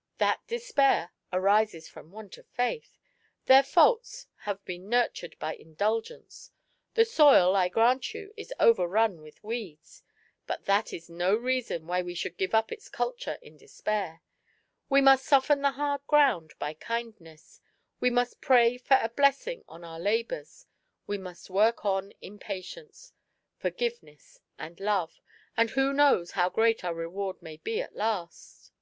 "That 0.16 0.40
despair 0.46 1.12
arises 1.30 1.90
from 1.90 2.10
want 2.10 2.38
of 2.38 2.46
faith. 2.48 2.96
Their 3.44 3.62
faults 3.62 4.26
have 4.48 4.64
been 4.64 4.88
nurtured 4.88 5.36
by 5.38 5.54
indulgence; 5.56 6.52
the 6.94 7.04
soil, 7.04 7.54
I 7.54 7.68
grant 7.68 8.14
you, 8.14 8.32
is 8.34 8.54
overrun 8.58 9.20
with 9.20 9.44
weeds, 9.44 10.02
but 10.46 10.64
that 10.64 10.94
is 10.94 11.10
no 11.10 11.34
reason 11.36 11.86
why 11.86 12.00
we 12.00 12.14
should 12.14 12.38
give 12.38 12.54
up 12.54 12.72
its 12.72 12.88
culture 12.88 13.36
in 13.42 13.58
despair. 13.58 14.22
We 14.88 15.02
must 15.02 15.26
soften 15.26 15.60
the 15.60 15.72
hard 15.72 16.00
ground 16.06 16.54
by 16.58 16.72
kindness, 16.72 17.60
we 18.00 18.08
must 18.08 18.40
pray 18.40 18.78
for 18.78 18.96
a 19.02 19.10
bless 19.10 19.46
ing 19.46 19.64
on 19.68 19.84
our 19.84 20.00
labours, 20.00 20.64
we 21.06 21.18
must 21.18 21.50
work 21.50 21.84
on 21.84 22.12
in 22.22 22.38
patience, 22.38 23.12
for 23.58 23.68
giveness, 23.68 24.40
and 24.58 24.80
love, 24.80 25.20
and 25.58 25.68
who 25.68 25.92
knows 25.92 26.30
how 26.30 26.48
great 26.48 26.82
our 26.86 26.94
reward 26.94 27.42
may 27.42 27.58
be 27.58 27.82
at 27.82 27.94
last!" 27.94 28.72